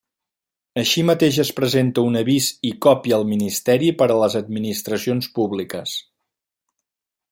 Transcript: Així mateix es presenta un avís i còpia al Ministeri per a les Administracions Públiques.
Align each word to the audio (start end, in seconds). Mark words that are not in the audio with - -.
Així 0.83 1.03
mateix 1.09 1.37
es 1.43 1.51
presenta 1.59 2.05
un 2.13 2.17
avís 2.23 2.49
i 2.71 2.73
còpia 2.87 3.19
al 3.21 3.29
Ministeri 3.35 3.95
per 4.03 4.11
a 4.15 4.19
les 4.25 4.41
Administracions 4.43 5.31
Públiques. 5.39 5.99